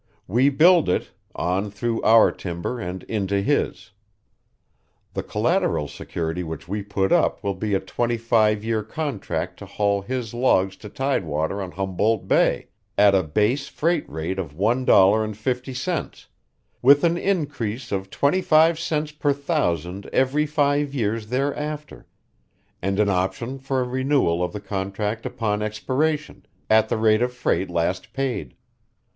We 0.27 0.49
build 0.49 0.89
it 0.89 1.11
on 1.35 1.69
through 1.69 2.01
our 2.01 2.31
timber 2.31 2.79
and 2.79 3.03
into 3.03 3.39
his. 3.39 3.91
The 5.13 5.21
collateral 5.21 5.87
security 5.87 6.41
which 6.41 6.67
we 6.67 6.81
put 6.81 7.11
up 7.11 7.43
will 7.43 7.53
be 7.53 7.75
a 7.75 7.79
twenty 7.79 8.17
five 8.17 8.63
years 8.63 8.87
contract 8.89 9.59
to 9.59 9.67
haul 9.67 10.01
his 10.01 10.33
logs 10.33 10.75
to 10.77 10.89
tidewater 10.89 11.61
on 11.61 11.69
Humboldt 11.73 12.27
Bay, 12.27 12.69
at 12.97 13.13
a 13.13 13.21
base 13.21 13.67
freight 13.67 14.09
rate 14.09 14.39
of 14.39 14.55
one 14.55 14.85
dollar 14.85 15.23
and 15.23 15.37
fifty 15.37 15.71
cents, 15.71 16.25
with 16.81 17.03
an 17.03 17.15
increase 17.15 17.91
of 17.91 18.09
twenty 18.09 18.41
five 18.41 18.79
cents 18.79 19.11
per 19.11 19.33
thousand 19.33 20.07
every 20.11 20.47
five 20.47 20.95
years 20.95 21.27
thereafter, 21.27 22.07
and 22.81 22.99
an 22.99 23.09
option 23.09 23.59
for 23.59 23.81
a 23.81 23.87
renewal 23.87 24.43
of 24.43 24.51
the 24.51 24.61
contract 24.61 25.27
upon 25.27 25.61
expiration, 25.61 26.43
at 26.71 26.89
the 26.89 26.97
rate 26.97 27.21
of 27.21 27.31
freight 27.31 27.69
last 27.69 28.13
paid. 28.13 28.55